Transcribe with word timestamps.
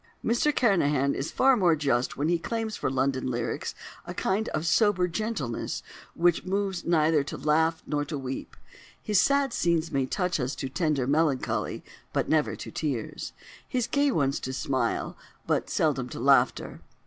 Mr 0.25 0.51
Kernahan 0.51 1.13
is 1.13 1.29
far 1.29 1.55
more 1.55 1.75
just 1.75 2.17
when 2.17 2.27
he 2.27 2.39
claims 2.39 2.75
for 2.75 2.89
"London 2.89 3.29
Lyrics" 3.29 3.75
a 4.03 4.15
kind 4.15 4.49
of 4.49 4.65
sober 4.65 5.07
gentleness 5.07 5.83
which 6.15 6.43
moves 6.43 6.83
neither 6.83 7.23
to 7.23 7.37
laugh 7.37 7.83
nor 7.85 8.03
to 8.05 8.17
weep: 8.17 8.57
"his 8.99 9.21
sad 9.21 9.53
scenes 9.53 9.91
may 9.91 10.07
touch 10.07 10.39
us 10.39 10.55
to 10.55 10.69
tender 10.69 11.05
melancholy, 11.05 11.83
but 12.13 12.27
never 12.27 12.55
to 12.55 12.71
tears; 12.71 13.33
his 13.67 13.85
gay 13.85 14.09
ones 14.09 14.39
to 14.39 14.53
smile, 14.53 15.15
but 15.45 15.69
seldom 15.69 16.09
to 16.09 16.19
laughter." 16.19 16.81